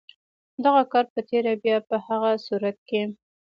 دغه 0.63 0.83
کار 0.91 1.05
په 1.13 1.19
تېره 1.29 1.53
بیا 1.63 1.77
په 1.89 1.95
هغه 2.07 2.31
صورت 2.45 2.77
کې. 2.89 3.01